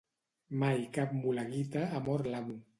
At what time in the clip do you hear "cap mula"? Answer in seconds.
0.97-1.45